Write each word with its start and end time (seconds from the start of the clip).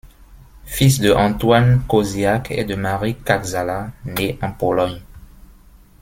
Fils 0.75 0.95
de 1.03 1.11
Antoine 1.13 1.83
Koziak 1.87 2.49
et 2.49 2.63
de 2.63 2.73
Marie 2.73 3.17
Kaczala, 3.17 3.91
nés 4.03 4.39
en 4.41 4.51
Pologne. 4.51 4.99